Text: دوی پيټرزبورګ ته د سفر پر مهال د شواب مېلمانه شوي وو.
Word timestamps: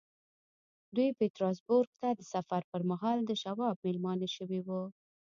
دوی 0.95 1.09
پيټرزبورګ 1.19 1.89
ته 2.01 2.09
د 2.19 2.21
سفر 2.33 2.61
پر 2.71 2.81
مهال 2.91 3.17
د 3.25 3.31
شواب 3.43 3.75
مېلمانه 3.85 4.27
شوي 4.35 4.59
وو. 4.67 4.81